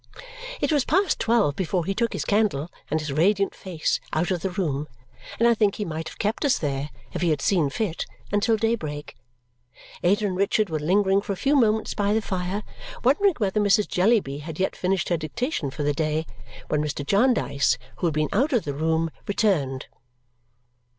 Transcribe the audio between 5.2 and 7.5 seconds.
and I think he might have kept us there, if he had